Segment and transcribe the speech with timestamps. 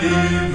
[0.00, 0.47] You.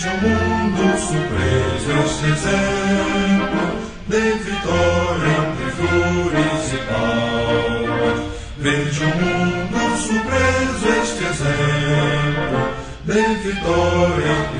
[0.00, 3.64] vejo o mundo surpreso este exemplo
[4.08, 8.18] de vitória entre flores e palmas.
[8.56, 12.60] Vejo o mundo surpreso este exemplo
[13.04, 14.59] de vitória entre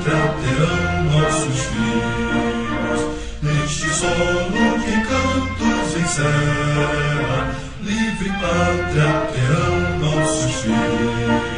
[6.11, 11.51] samba, livre pátria terão é nossos filhos.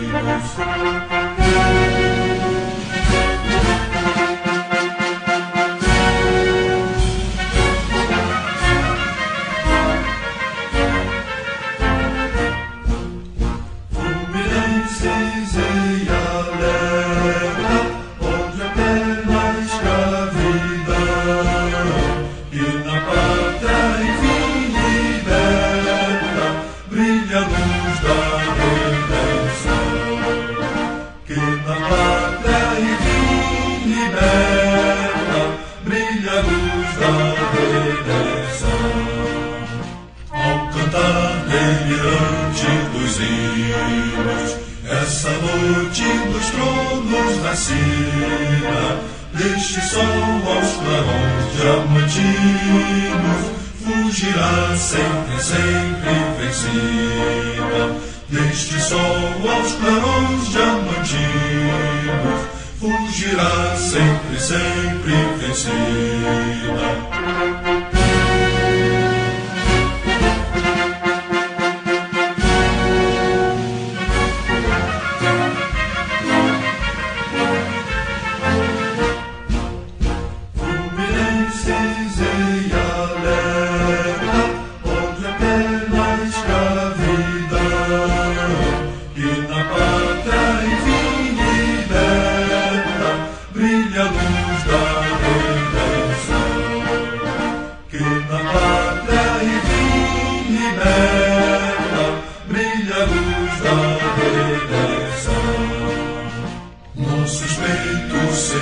[41.63, 48.99] semelhante dos hinos, essa noite dos tronos nascida,
[49.33, 50.03] deste sol
[50.45, 53.41] aos clarões diamantinos,
[53.83, 57.83] fugirá sempre, sempre vencida,
[58.29, 62.39] deste sol aos clarões diamantinos,
[62.79, 66.12] fugirá sempre, sempre vencida.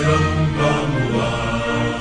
[0.01, 1.91] Grandes guerreiros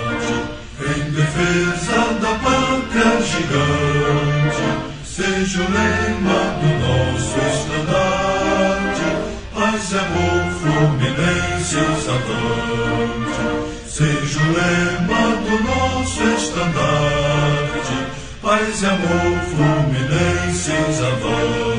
[0.81, 4.67] em defesa da pátria gigante.
[5.05, 9.09] seja o lema do nosso estandarte,
[9.55, 13.45] paz e amor fluminenses avante.
[13.87, 17.97] Seja o lema do nosso estandarte,
[18.41, 21.70] paz e amor fluminenses avante.